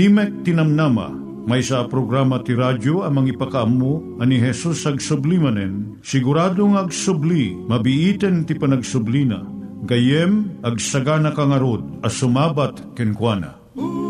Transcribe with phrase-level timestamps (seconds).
[0.00, 1.12] Timek Tinamnama,
[1.44, 8.48] may sa programa ti radyo amang ipakaamu ani Jesus ag sublimanen, siguradong ag subli, mabiiten
[8.48, 9.44] ti panagsublina,
[9.84, 13.60] gayem ag sagana kangarod as sumabat kenkwana.
[13.76, 14.09] umay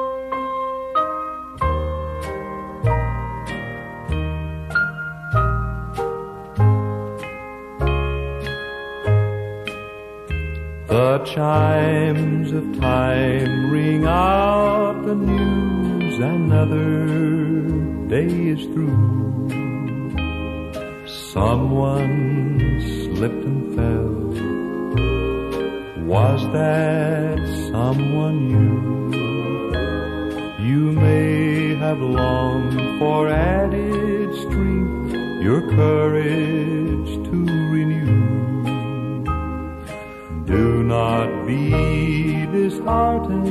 [10.91, 17.07] The chimes of time ring out the news another
[18.09, 19.47] day is through.
[21.31, 22.81] Someone
[23.15, 24.25] slipped and fell.
[26.07, 27.39] Was that
[27.71, 28.73] someone you?
[30.59, 38.20] You may have longed for added strength, your courage to renew.
[40.51, 43.47] Do not be disheartened.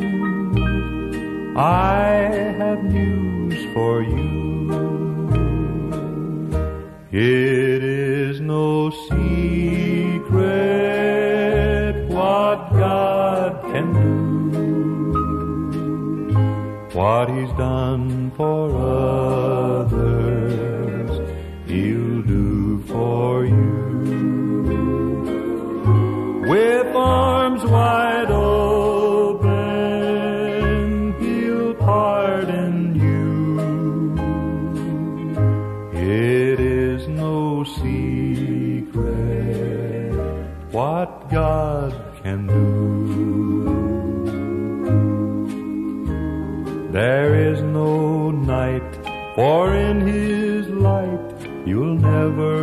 [1.58, 2.04] I
[2.58, 4.30] have news for you.
[7.10, 10.30] It is no secret
[12.08, 14.10] what God can do.
[16.92, 19.79] What He's done for others,
[41.00, 42.60] what God can do.
[46.92, 48.90] There is no night,
[49.34, 51.28] for in his light
[51.64, 52.54] you'll never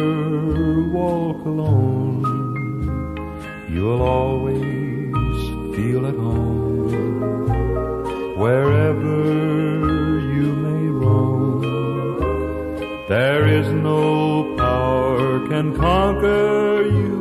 [1.00, 2.22] walk alone.
[3.74, 5.38] You'll always
[5.76, 6.92] feel at home
[8.44, 9.20] wherever
[10.36, 11.62] you may roam.
[13.10, 17.18] There is no power can conquer you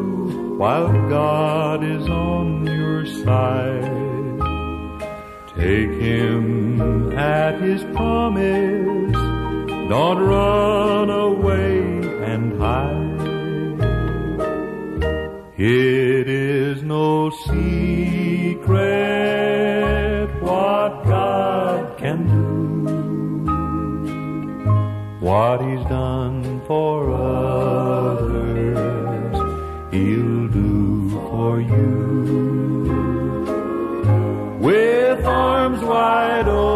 [0.58, 0.95] while
[7.46, 9.18] at his promise.
[9.88, 11.78] Don't run away
[12.32, 13.20] and hide.
[15.56, 18.66] It is no secret
[20.48, 22.46] what God can do.
[25.26, 28.76] What He's done for others,
[29.94, 31.86] He'll do for you.
[34.66, 36.75] With arms wide open,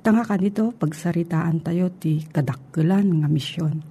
[0.00, 3.84] Tanga ka nito, pagsaritaan tayo ti kadakkelan nga misyon.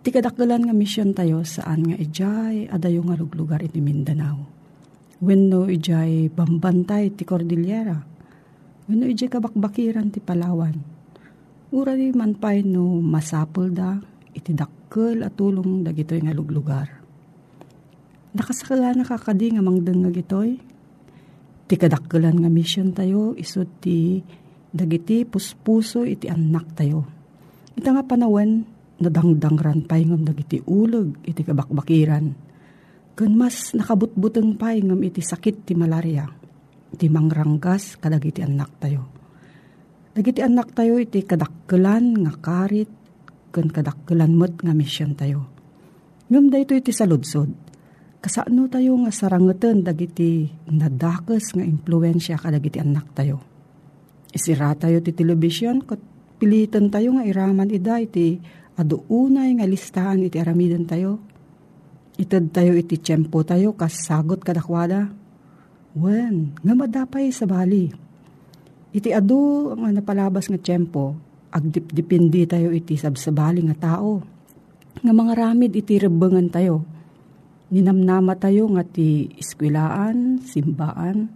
[0.00, 4.48] Ti kadakkelan nga misyon tayo saan nga ijay adayo nga luglugar iti Mindanao.
[5.20, 8.00] Wenno ijay bambantay ti Cordillera.
[8.88, 10.80] Wenno ijay kabakbakiran ti Palawan.
[11.76, 14.00] Ura di man pay no masapul da
[14.32, 16.88] iti dakkel at tulong dagitoy nga luglugar.
[18.32, 20.56] Nakasakala na kakadi nga mangdeng nga gitoy.
[21.68, 24.24] Ti kadakkelan nga misyon tayo isod ti
[24.76, 27.08] dagiti puspuso iti anak tayo.
[27.72, 28.68] Ita nga panawen,
[29.00, 32.32] nadangdangran pay ngam dagiti ulog iti kabakbakiran.
[33.16, 36.28] Kun mas nakabutbuteng pay ngam iti sakit ti malaria.
[36.92, 39.02] Iti mangranggas kadagiti anak tayo.
[40.12, 42.88] Dagiti anak tayo iti kadakkelan nga karit
[43.52, 45.48] kun kadakkelan met nga misyon tayo.
[46.28, 47.52] Ngam da ito iti saludsod.
[48.20, 53.55] Kasano tayo nga sarangeten dagiti nadakes nga impluensya kadagiti anak tayo
[54.36, 55.96] Isira tayo ti telebisyon, kat
[56.36, 58.36] pilitan tayo nga iraman ida iti
[58.76, 61.24] aduunay nga listahan iti aramidan tayo.
[62.20, 65.08] Itad tayo iti tiyempo tayo kas sagot kadakwada.
[65.96, 67.88] Wen, nga madapay sa bali.
[68.92, 71.16] Iti adu nga napalabas nga tiyempo,
[71.48, 74.20] agdipdipindi tayo iti sabsabali nga tao.
[75.00, 76.84] Nga mga ramid iti rebengan tayo.
[77.72, 81.32] Ninamnama tayo nga ti iskwilaan, simbaan,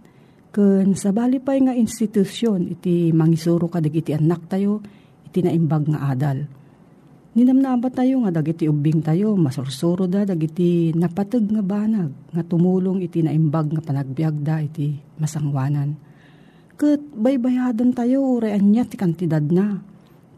[0.51, 4.83] Kun sa bali pa'y nga institusyon, iti mangisuro ka iti anak tayo,
[5.23, 6.43] iti naimbag nga adal.
[7.31, 13.23] Ninamnaba tayo nga dagiti ubing tayo, masursuro da dagiti napatag nga banag, nga tumulong iti
[13.23, 15.95] naimbag nga panagbiag da iti masangwanan.
[16.75, 19.79] Kat baybayadan tayo, rean niya ti kantidad na.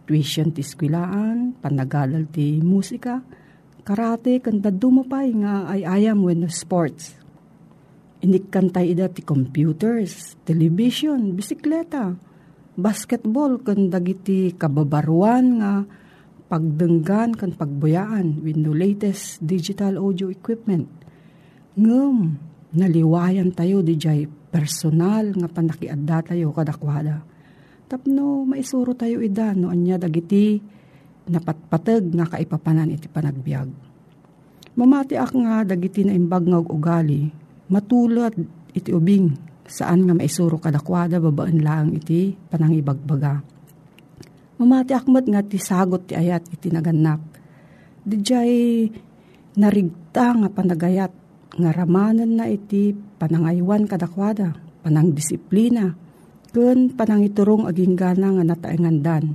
[0.06, 3.26] Tuition ti skwilaan, panagalal ti musika,
[3.82, 7.23] karate, kanda dumapay nga ay ayam when sports
[8.24, 12.16] Inikantay ida ti computers, television, bisikleta,
[12.80, 15.84] basketball, kan dagiti kababaruan nga
[16.48, 20.88] pagdenggan kan pagbuyaan with the latest digital audio equipment.
[21.76, 22.40] Ngem,
[22.72, 27.28] naliwayan tayo di jay personal nga panakiadda tayo kadakwada.
[27.92, 30.64] Tapno maisuro tayo ida no anya dagiti
[31.28, 33.68] napatpatag nga kaipapanan iti panagbiag.
[34.80, 37.43] Mamati ak nga dagiti na imbag nga ugali
[37.74, 38.38] matulad
[38.78, 39.34] iti ubing
[39.66, 43.42] saan nga maisuro kadakwada babaan lang iti panangibagbaga.
[44.62, 47.20] Mamati akmat nga ti sagot ti ayat iti naganak.
[48.06, 48.86] Dijay
[49.58, 51.14] narigta nga panagayat
[51.58, 54.54] nga ramanan na iti panangaywan kadakwada,
[54.86, 55.98] panang disiplina,
[56.54, 59.34] kun panangiturong aging gana nga nataengandan.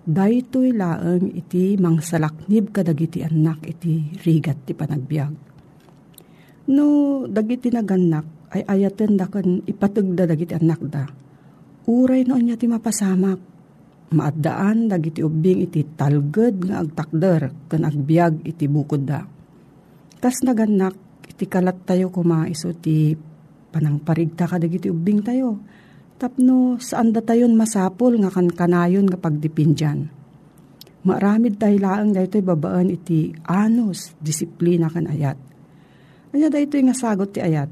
[0.00, 5.49] Daytoy laeng iti mangsalaknib kadagiti anak iti rigat ti panagbiag
[6.70, 11.02] No, dagiti naganak, ay ayaten da kan ipatugda dagiti anak da.
[11.90, 13.42] Uray no niya ti mapasamak.
[14.14, 19.22] Maadaan dagiti ubing iti talged nga agtakder kan agbiag iti bukod da.
[20.22, 20.94] Tas naganak,
[21.26, 23.18] iti kalat tayo kumaiso ti
[23.74, 25.58] panangparigta ka dagiti ubing tayo.
[26.22, 30.06] Tapno saan da tayon masapol nga kan kanayon nga pagdipindyan.
[31.02, 35.49] Maramid tayo laang daytoy babaan iti anos, disiplina kan ayat
[36.30, 37.66] Anya daytoy nga sagot ti ayat.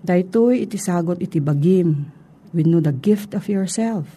[0.00, 2.08] Daytoy iti sagot iti bagim.
[2.56, 4.08] We know the gift of yourself.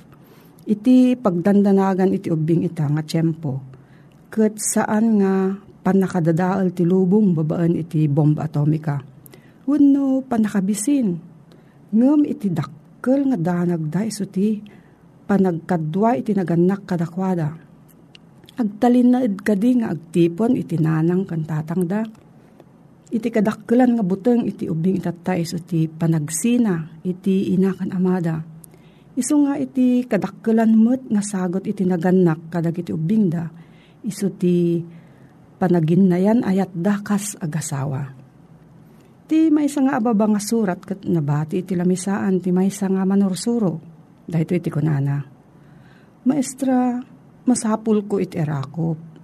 [0.63, 3.59] Iti pagdandanagan iti ubing ita nga tiyempo.
[4.31, 8.97] Kat saan nga panakadadaal ti lubong babaan iti bomba atomika.
[9.67, 11.07] Wano panakabisin.
[11.91, 14.63] Ngam iti dakkel nga danag da iso ti
[15.27, 17.51] panagkadwa iti naganak kadakwada.
[18.55, 22.07] Agtalin na kadi nga agtipon iti nanang kantatang da
[23.15, 28.43] iti kadakkelan nga buteng iti ubing itatay so ti panagsina iti inakan amada.
[29.15, 33.47] Iso nga iti kadakkelan met nga sagot iti naganak kadag iti ubing da.
[34.03, 34.83] Iso ti
[35.55, 38.11] panaginnayan ayat dakas agasawa.
[39.25, 43.79] Ti may nga ababa nga surat kat nabati iti lamisaan ti may nga manursuro.
[44.27, 45.23] Dahito iti kunana.
[46.27, 46.99] Maestra,
[47.47, 49.14] masapul ko iti erakop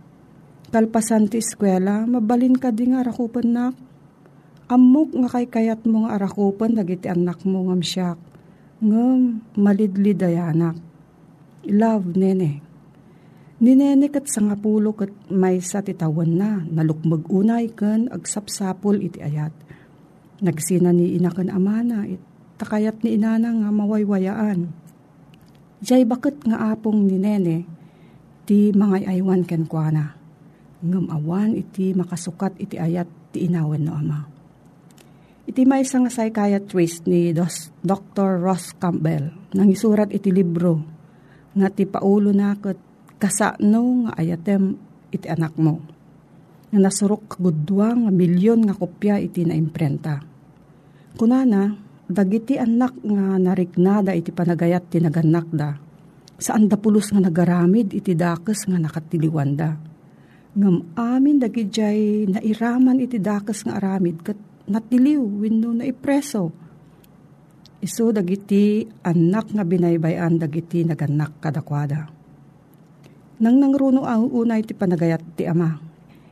[0.72, 3.76] Kalpasan ti eskwela, mabalin ka di nga arakupan nak.
[4.72, 8.16] Amok nga kay kayat mo nga arakupan, dagiti anak mo ngam siyak.
[8.80, 10.80] Ngam, malidli dayanak.
[11.68, 12.64] Love, nene.
[13.60, 19.20] Ninene kat sa nga pulo kat may sa titawan na, nalukmag unay kan agsapsapol iti
[19.20, 19.52] ayat.
[20.40, 22.24] Nagsina ni inakan amana, it,
[22.56, 24.72] takayat ni inana nga mawaywayaan.
[25.84, 27.68] Jay bakit nga apong ni nene,
[28.48, 30.21] ti mga aywan ken kuana.
[30.82, 34.26] Ngam awan iti makasukat iti ayat ti inawen no ama.
[35.46, 37.34] Iti may isang psychiatrist ni
[37.86, 38.42] Dr.
[38.42, 40.82] Ross Campbell nang isurat iti libro
[41.54, 42.78] nga ti paulo na kat
[43.22, 44.74] kasano nga ayatem
[45.14, 45.78] iti anak mo.
[46.72, 50.24] Nga nasurok kagudwa nga milyon nga kopya iti na imprenta.
[51.20, 51.76] Kunana,
[52.08, 55.76] dagiti anak nga nariknada iti panagayat ti naganak da.
[56.42, 59.91] Saan da pulos nga nagaramid iti dakes nga nakatiliwanda.
[60.52, 66.52] Ngam amin dagijay nairaman iti dakes nga aramid kat natiliw wenno na ipreso.
[67.82, 72.22] Iso dagiti anak nga binaybayan dagiti naganak kadakwada
[73.42, 75.74] nang nangruno ang unay ti panagayat ti ama.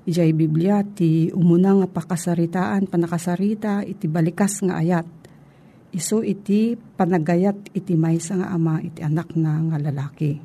[0.05, 5.09] Ijay Biblia ti umuna nga pakasaritaan panakasarita iti balikas nga ayat.
[5.89, 10.37] Iso iti panagayat iti maysa nga ama iti anak na nga lalaki.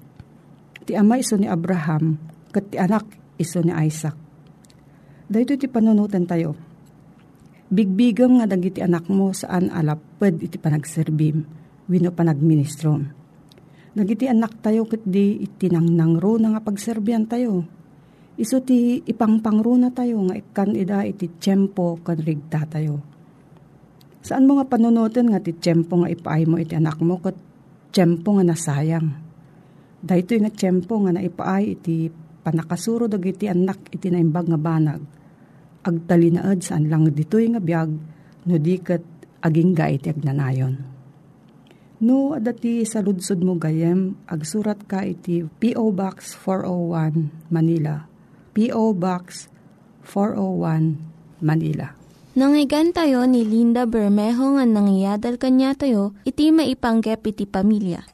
[0.88, 2.16] Ti ama iso ni Abraham
[2.48, 3.04] kat ti anak
[3.40, 4.16] iso ni Isaac.
[5.30, 6.54] Dahito iti panunutan tayo.
[7.72, 11.42] Bigbigam nga dagiti anak mo saan alapad iti panagserbim,
[11.88, 13.24] wino panagministrom
[13.94, 17.62] Nagiti anak tayo ket di itinangnangro na nga pagserbian tayo.
[18.34, 22.98] Iso ti ipangpangro na tayo nga ikan ida iti tiyempo kan rigta tayo.
[24.18, 27.38] Saan mo nga panunutin nga ti tiyempo nga ipaay mo iti anak mo kat
[27.94, 29.14] tiyempo nga nasayang.
[30.02, 32.10] Dahito nga tiyempo nga naipaay iti
[32.44, 35.00] panakasuro dagiti anak iti naimbag nga banag.
[35.80, 37.90] Agtalinaad saan lang ditoy nga biyag
[38.44, 39.02] no di kat
[39.40, 40.94] aging ga iti agnanayon.
[42.04, 45.88] No, adati sa ludsod mo gayem, agsurat ka iti P.O.
[45.94, 48.04] Box 401, Manila.
[48.52, 48.92] P.O.
[48.92, 49.48] Box
[50.04, 51.00] 401,
[51.40, 51.96] Manila.
[52.34, 58.13] Nangyigan tayo ni Linda Bermejo nga nangyadal kanya tayo, iti maipanggep iti pamilya.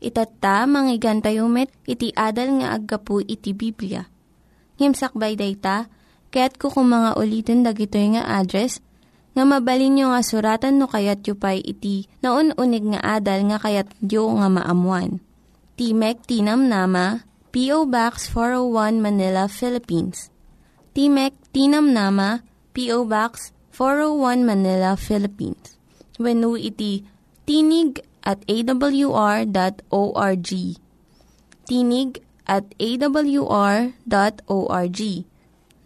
[0.00, 4.08] Itatta, manggigan tayo met, iti adal nga aggapu iti Biblia.
[4.80, 5.92] Ngimsakbay day ta,
[6.32, 8.80] kaya't kukumanga ulitin dagito nga address
[9.36, 13.92] nga mabalin nga suratan no kayat yu pa'y iti na unig nga adal nga kayat
[14.02, 15.22] yu nga maamuan.
[15.78, 17.88] Timek Tinam Nama, P.O.
[17.88, 20.28] Box 401 Manila, Philippines.
[20.92, 22.44] Timek Tinam Nama,
[22.76, 23.08] P.O.
[23.08, 25.80] Box 401 Manila, Philippines.
[26.20, 27.08] When iti
[27.48, 29.50] tinig at awr.org.
[31.66, 32.10] Tinig
[32.46, 33.90] at awr.org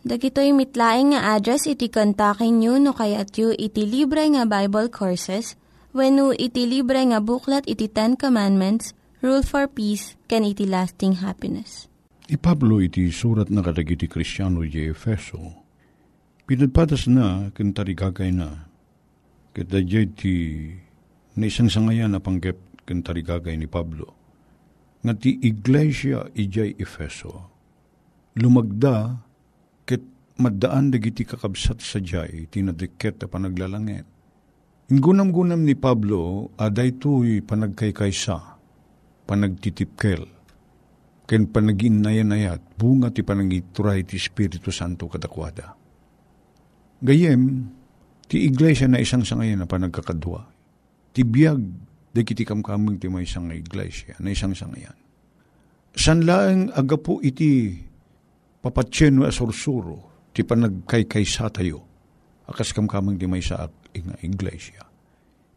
[0.05, 5.57] Dagitoy mitlaing nga address iti kontakin nyo no kayat yu iti libre nga Bible Courses
[5.97, 8.93] when no iti libre nga buklat iti Ten Commandments,
[9.25, 11.89] Rule for Peace, can iti lasting happiness.
[12.29, 15.41] I Pablo iti surat na kadagiti Kristiyano di Efeso,
[16.45, 18.69] pinadpatas na kintarigagay na,
[19.57, 19.81] kita
[20.21, 20.69] ti
[21.35, 24.15] na isang sangayan na panggap kintarigagay ni Pablo,
[25.05, 27.51] nga ti iglesia ijay Efeso,
[28.39, 29.25] lumagda
[30.35, 34.07] maddaan dagiti kakabsat sa jay, tinadikket a panaglalangit.
[34.91, 38.37] Ingunam-gunam ni Pablo, aday to'y panagkaykaysa,
[39.25, 40.27] panagtitipkel,
[41.25, 45.73] ken panaginayanayat, bunga ti panagituray ti Espiritu Santo kadakwada.
[47.01, 47.71] Gayem,
[48.29, 50.51] ti iglesia na isang sangayan na panagkakadwa,
[51.15, 51.63] ti biyag,
[52.11, 54.99] dagiti kamkamang ti may isang iglesia, na isang sangayan.
[55.95, 57.79] Sanlaang agapo iti
[58.59, 61.87] papatsyen wa sursuro, ti panagkaykaysa tayo,
[62.51, 64.83] akas kamkamang di may sa nga iglesia.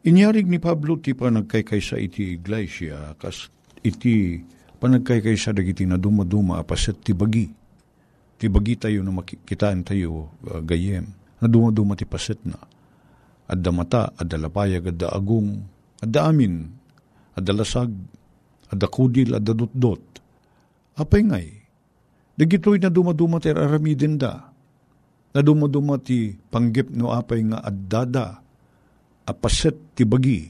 [0.06, 3.50] Inyarig ni Pablo ti panagkaykaysa iti iglesia, akas
[3.82, 4.38] iti
[4.78, 7.50] panagkaykaysa dagiti na dumaduma apaset ti bagi.
[8.38, 11.10] Ti bagi tayo na makikitaan tayo uh, gayem,
[11.42, 12.62] na dumaduma ti paset na.
[13.48, 15.64] Adda mata, adda lapayag, adda agung,
[16.04, 16.68] adda amin,
[17.40, 17.92] adda lasag,
[18.68, 20.04] adda kudil, adda dutdot.
[21.00, 21.48] Apay ngay,
[22.36, 24.52] dagitoy na dumaduma ti aramidin da,
[25.32, 28.44] na dumaduma ti panggip no apay nga addada,
[29.24, 30.44] apaset ti bagi,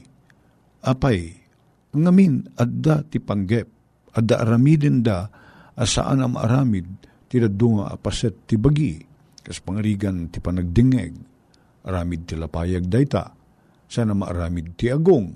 [0.82, 1.30] apay,
[1.94, 3.68] ngamin adda ti panggip,
[4.10, 5.30] adda aramidin da,
[5.78, 6.88] asaan am aramid,
[7.30, 8.98] ti dadunga apaset ti bagi,
[9.46, 11.14] kas pangarigan ti panagdingeg,
[11.86, 13.34] aramid ti lapayag dayta,
[13.86, 15.28] sana maaramid ti agong.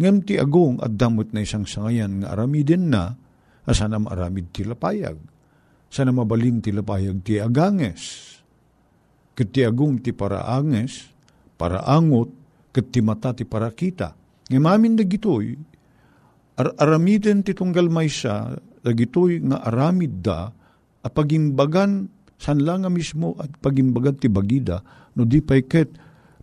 [0.00, 3.12] Ngem ti agong at damot na isang sangayan nga aramidin na,
[3.68, 5.18] asana maaramid ti lapayag.
[5.92, 8.32] Sana mabalin ti lapayag ti aganges
[9.64, 11.08] agum ti para anges,
[11.58, 12.30] para angot,
[12.70, 14.14] ket ti mata ti para kita.
[14.52, 15.56] Ngemamin na gitoy,
[16.60, 18.54] ar aramiden ti tunggal maysa,
[18.84, 20.52] dagitoy nga aramid da,
[21.02, 22.06] a pagimbagan
[22.38, 24.82] sanla nga mismo at pagimbagan ti bagida,
[25.16, 25.90] no di pay ket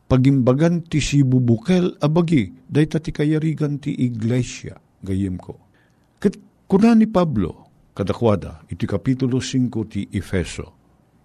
[0.10, 4.74] pagimbagan ti sibubukel abagi, day ti kayarigan ti iglesia,
[5.06, 5.70] gayem ko.
[6.18, 10.66] Ket kuna ni Pablo, kadakwada, iti kapitulo 5 ti Efeso,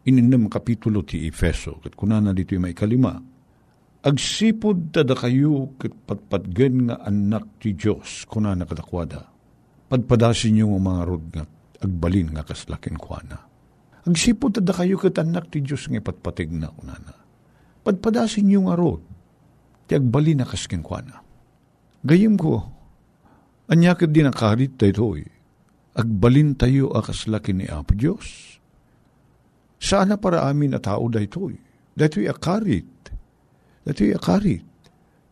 [0.05, 3.17] ininam kapitulo ti Efeso, ket kuna na dito may kalima,
[4.05, 9.33] agsipod tada kayo ket patpatgen nga anak ti Diyos, kuna na kadakwada,
[9.89, 11.49] padpadasin niyo mga rod nga
[11.81, 13.49] agbalin nga kaslakin kuana.
[14.05, 17.24] Agsipod tada kayo ket anak ti Diyos nga patpatig na kunana.
[17.85, 19.05] Padpadasin niyo nga rod,
[19.85, 21.21] ti agbalin na kaskin kuana.
[22.05, 22.65] Gayim ko,
[23.69, 25.21] anya ket din nakarit tayo
[25.95, 28.59] agbalin tayo akaslakin ni Apo Diyos.
[29.79, 31.55] Sana para amin na tao daytoy.
[31.95, 32.91] Daytoy akarit
[33.85, 34.65] Dati akarit.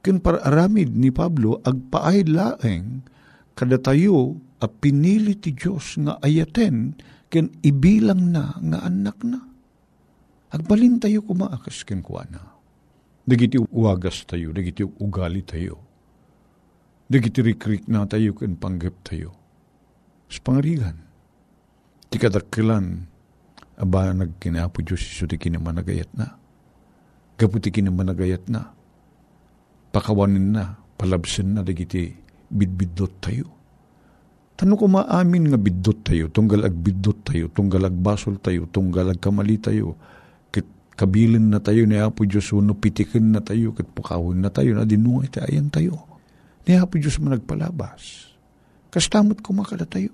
[0.04, 3.06] Ken para aramid ni Pablo agpaay laeng
[3.56, 6.98] kada tayo a pinili ti Dios nga ayaten
[7.32, 9.40] ken ibilang na nga anak na.
[10.52, 12.60] Agbalin tayo kumaakas kuana.
[13.24, 15.80] Dagiti uwagas tayo, dagiti ugali tayo.
[17.08, 19.32] Dagiti rikrik na tayo ken panggap tayo.
[20.28, 20.96] Sa pangarigan,
[22.12, 23.08] ti kadakkilan,
[23.80, 26.42] aba nagkinapo Diyos iso ti kinamanagayat na
[27.42, 28.70] Kaputikin naman nagayat na.
[29.90, 32.14] Pakawanin na, palabsin na, dagiti
[32.52, 33.50] bidbidot tayo.
[34.54, 39.10] Tanong ko maamin nga bidot tayo, tunggal ag bidot tayo, tunggal ag basol tayo, tunggal
[39.10, 39.98] ag kamali tayo,
[40.94, 45.32] kabilin na tayo ni Apo Diyos, uno pitikin na tayo, pukawin na tayo, na dinungay
[45.32, 45.96] tayo, ayan tayo.
[46.68, 48.32] Ni Apo Diyos mo nagpalabas.
[48.92, 50.12] Kastamot ko makala tayo.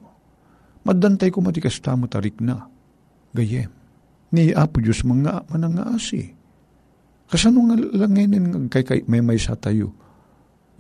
[0.87, 2.71] Madantay ko mati kastamot arik na.
[3.35, 3.69] Gayem.
[4.33, 6.39] Ni Apo Diyos mga manangaasi.
[7.29, 9.93] Kasano nga langinin kay, kay may may sa tayo.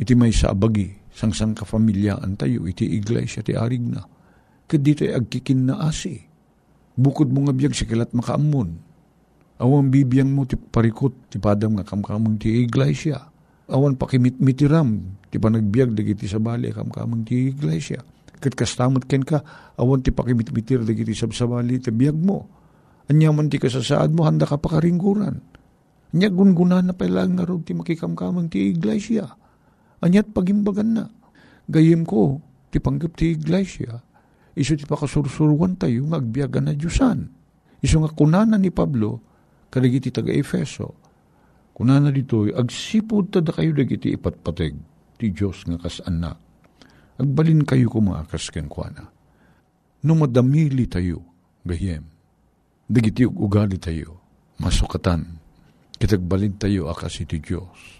[0.00, 4.00] Iti may sa abagi, sang-sang kafamilyaan tayo, iti iglesia, ti arig na.
[4.64, 6.16] Kat dito agkikin na asi.
[6.96, 8.87] Bukod mo nga biyag si kilat makaamon.
[9.58, 13.18] Awan bibiyang mo ti parikot, ti padam nga kamkamang ti iglesia.
[13.68, 17.98] Awan pakimit-mitiram, ti panagbiag dagiti sa bali, kamkamang ti iglesia.
[18.38, 19.42] Kat kastamot ken ka,
[19.74, 22.46] awan ti pakimit-mitir dagiti sabsabali, ti biyag mo.
[23.10, 25.42] Anyaman ti kasasaad mo, handa ka pakaringguran
[26.08, 29.28] Anya gunguna na pala nga ti makikamkamang ti iglesia.
[30.00, 31.04] Anyat pagimbagan na.
[31.68, 32.40] Gayem ko,
[32.72, 34.00] ti panggap ti iglesia.
[34.56, 37.28] Iso ti pakasursuruan tayo nga agbiyagan na Diyosan.
[37.84, 39.27] Iso nga kunana ni Pablo,
[39.68, 40.96] kadagiti taga Efeso.
[41.76, 44.74] Kunana dito, agsipod tada kayo dagiti ipatpateg
[45.18, 46.38] ti Diyos nga kasanak.
[47.18, 49.06] Agbalin kayo kumakas kenkwana.
[50.02, 51.22] No madamili tayo,
[51.66, 52.06] gayem.
[52.88, 54.18] Dagiti ugali tayo,
[54.58, 55.38] masukatan
[55.98, 57.98] Kitagbalin tayo akas iti Diyos.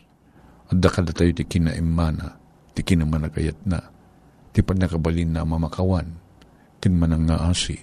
[0.71, 2.39] At dakada tayo ti kinaimana,
[2.71, 3.83] ti kinamanagayat na,
[4.55, 6.07] ti panakabalin na mamakawan,
[6.79, 7.75] kin manang nga asi.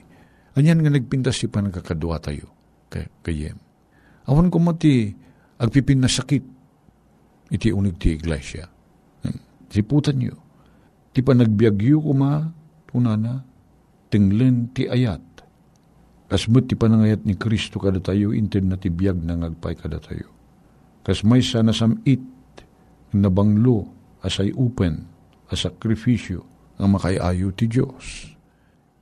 [0.55, 2.47] Anyan nga nagpintas si panagkakadwa tayo,
[2.87, 3.59] kay, kayem.
[4.25, 5.13] Awan ko mati,
[5.61, 6.43] agpipin na sakit,
[7.53, 8.65] iti unig ti iglesia.
[9.21, 9.39] Hmm.
[9.69, 10.35] Siputan nyo,
[11.13, 12.49] ti panagbiagyo kuma,
[12.89, 13.45] tunana,
[14.09, 15.35] tinglen ti ayat,
[16.25, 20.25] Kasmet ti panangayat ni Kristo kada tayo, intin na ti biyag na ngagpay kada tayo.
[21.05, 22.21] Kas may sana samit,
[23.13, 23.85] nabanglo,
[24.25, 25.05] asay upen,
[25.45, 26.41] a sakripisyo,
[26.81, 28.33] ang makayayo ti Diyos.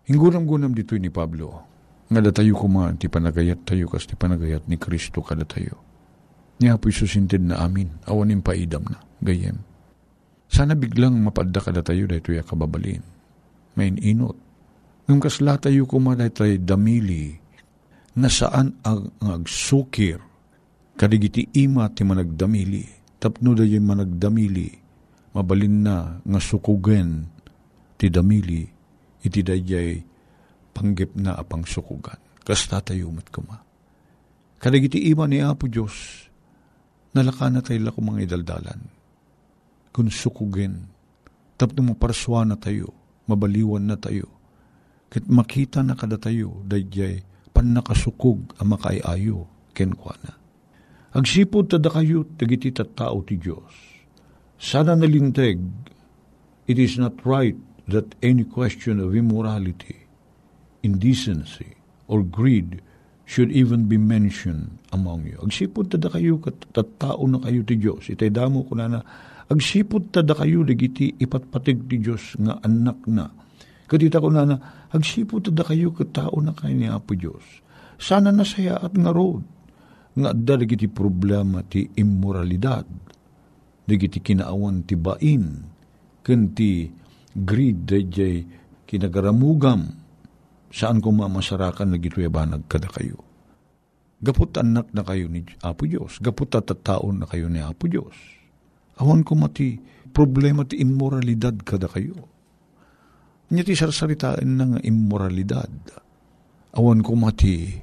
[0.03, 1.63] Hinggunam-gunam dito ni Pablo,
[2.13, 5.81] nga da tayo kumaan, ti panagayat tayo, kas ti panagayat ni Kristo kada tayo.
[6.61, 9.57] Niya po susintid na amin, awanin paidam na, gayem.
[10.47, 13.01] Sana biglang mapadda kada tayo, dahito ya kababalin.
[13.73, 14.37] May inot,
[15.03, 17.35] Ngam kasla tayo kumaday tayo damili,
[18.15, 20.21] na saan ang agsukir,
[20.95, 22.87] kadigiti ima ti managdamili,
[23.19, 24.71] tapno da yung managdamili,
[25.35, 27.27] mabalin na nga sukugen
[27.99, 28.63] ti damili,
[29.27, 30.12] iti dayay
[30.73, 32.19] panggip na apang sukugan.
[32.43, 33.61] Kasta tayo mat kuma.
[34.59, 36.27] Kadigiti ima ni Apo Diyos,
[37.15, 38.81] nalaka na tayo lako mga idaldalan.
[39.93, 40.89] Kung sukugen,
[41.55, 42.91] tapno mo parswa na tayo,
[43.29, 44.43] mabaliwan na tayo,
[45.13, 47.21] Ket makita na kada tayo, dayjay,
[47.53, 49.45] pan nakasukog ang makaayo,
[49.77, 50.41] kenkwana.
[51.13, 53.69] Agsipod tada kayo, tagiti tao ti Diyos.
[54.57, 55.61] Sana nalinteg,
[56.65, 57.53] it is not right
[57.85, 60.02] that any question of immorality,
[60.83, 61.79] indecency,
[62.11, 62.83] or greed
[63.23, 65.39] should even be mentioned among you.
[65.39, 66.37] Agsipod tada kayo,
[66.99, 68.11] tao na kayo ti Diyos.
[68.11, 68.99] Itay damo ko na na,
[69.47, 73.31] agsipod tada kayo, dagiti ipatpatig ti Diyos nga anak na,
[73.93, 74.57] Kadita ko na na,
[74.89, 77.43] agsipo tada kayo katao na kayo ni Apo Diyos.
[78.01, 79.45] Sana nasaya at nga road.
[80.17, 82.89] Nga adda ti problema ti immoralidad.
[83.85, 85.45] Dagiti kinaawan ti bain.
[86.25, 86.89] Kan ti
[87.37, 88.41] greed dayjay
[88.89, 90.02] tinagaramugam,
[90.73, 93.21] saan ko mamasarakan na gituyabanag kada kayo.
[94.25, 96.17] Gapot anak na kayo ni Apo Diyos.
[96.17, 98.17] Gapot tatataon na kayo ni Apo Diyos.
[98.97, 99.77] Awan ko mati
[100.09, 102.17] problema ti immoralidad kada kayo.
[103.53, 105.69] Nya ti sarsaritaan ng immoralidad.
[106.73, 107.77] Awan ko mati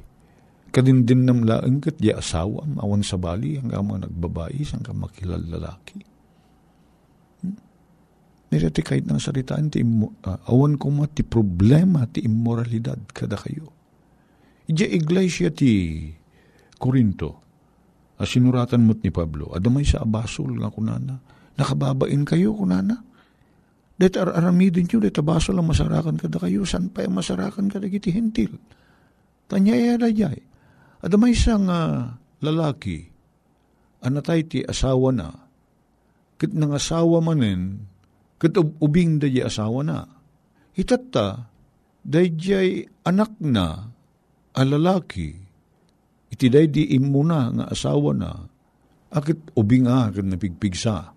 [0.75, 6.10] kadindin nam laeng kat di asawa awan sa bali hanggang mga nagbabayi hanggang makilal lalaki.
[8.51, 8.59] Hmm?
[8.59, 13.71] Nirati kahit ng saritaan ti uh, awan ko mati problema ti immoralidad kada kayo.
[14.67, 16.03] Ija iglesia ti
[16.75, 17.31] Korinto,
[18.19, 21.15] asinuratan mo't ni Pablo, adamay sa abasol nga kunana,
[21.55, 23.07] nakababain kayo kunana.
[24.01, 27.87] Det ar aramidin nyo, det abasol ang masarakan kada kayo, san pa yung masarakan kada
[27.87, 28.57] giti hintil.
[29.45, 30.41] Tanyaya dayay.
[31.05, 33.13] Adamay sang uh, lalaki,
[34.01, 35.29] anatay ti asawa na,
[36.41, 37.85] kit nang asawa manen,
[38.41, 40.01] kit ubing dayi asawa na.
[40.73, 41.45] Hitatta,
[42.01, 43.93] dayjay anak na,
[44.57, 45.37] a lalaki,
[46.33, 48.33] iti day di imuna nga asawa na,
[49.13, 51.13] akit ubinga kat napigpigsa.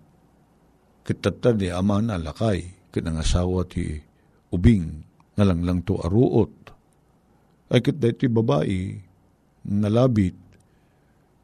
[1.04, 3.96] Kit tatta di ama na lakay, kit ang asawa ti
[4.52, 5.00] ubing,
[5.40, 6.52] nalang lang to aruot.
[7.72, 9.00] Ay kit ti babae,
[9.64, 10.36] nalabit,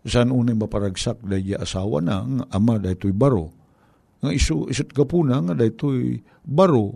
[0.05, 3.60] saan unay maparagsak day asawa na, nga ama to'y baro.
[4.20, 6.92] Nga isu, isut kapuna nga day to'y baro,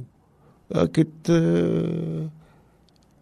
[0.68, 2.24] akit uh,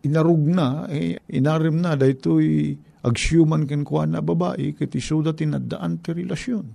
[0.02, 6.02] inarug na, eh, inarim na, day to'y agsyuman ken kuha na babae, ket isuda tinadaan
[6.02, 6.66] ti relasyon.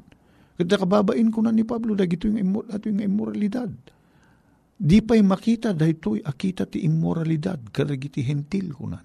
[0.55, 3.71] Ket kababain ko na ni Pablo, dagito yung, imor, ato yung immoralidad.
[4.77, 8.99] Di pa'y makita, dahito'y akita ti immoralidad, karagiti hentil ko na.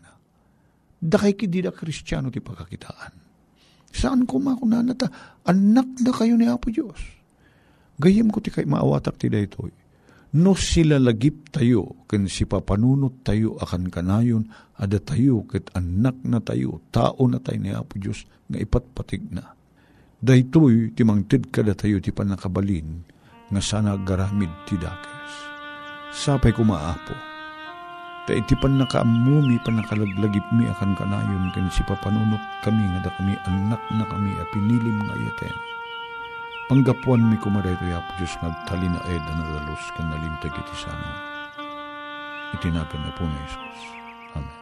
[1.03, 3.13] Dakay ki di da kristyano ti pagkakitaan.
[3.91, 5.11] Saan ko makunana ta?
[5.51, 7.22] Anak na kayo ni Apo Diyos.
[8.01, 9.83] Gayem ko ti kay maawatak ti daytoy
[10.33, 14.49] no sila lagip tayo, ken si papanunot tayo akan kanayon,
[14.81, 19.53] ada tayo ket anak na tayo, tao na tayo ni Apo Diyos, nga ipatpatig na.
[20.23, 23.05] Daytoy timangtid kada tayo ti panakabalin,
[23.53, 25.33] nga sana garamid ti dakes.
[26.17, 27.13] Sapay ko maapo,
[28.25, 33.11] ta iti pan nakaamumi pan nakalaglagip mi akan kanayon ken si papanunot kami nga da
[33.21, 35.57] kami anak na kami a pinilim nga yaten
[36.71, 41.11] Panggapuan mi kumaday to yapo Diyos nagtali na ed na nagalos kan nalimtag iti sana.
[42.55, 43.81] Itinagan na po ni Jesus.
[44.39, 44.62] Amen.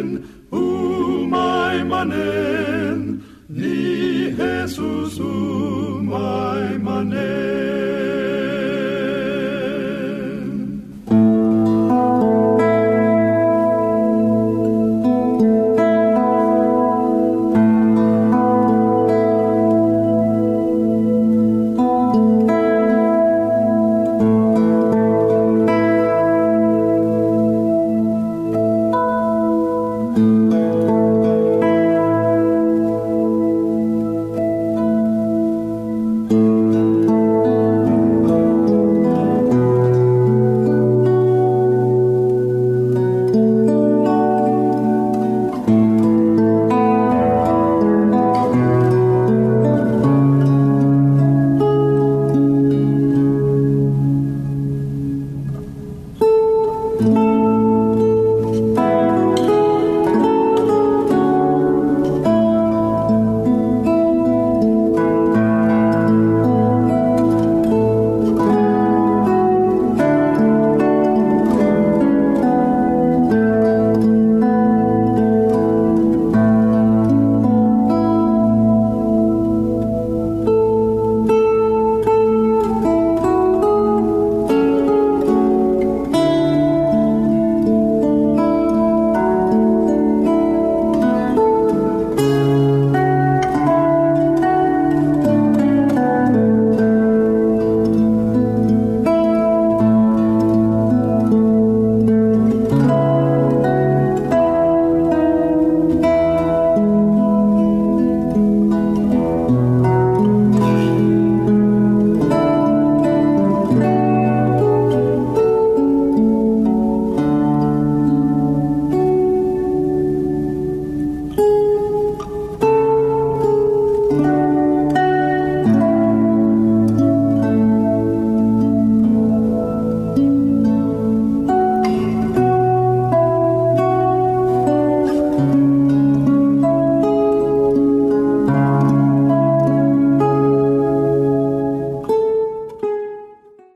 [0.00, 6.69] Nazaren, umay manen, ni Jesus umay